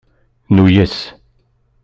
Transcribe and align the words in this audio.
Nuyes. 0.55 0.95